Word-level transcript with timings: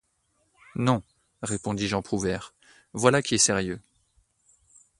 Non, 0.75 1.03
répondit 1.43 1.87
Jean 1.87 2.01
Prouvaire, 2.01 2.55
voilà 2.93 3.21
qui 3.21 3.35
est 3.35 3.37
sérieux. 3.37 3.79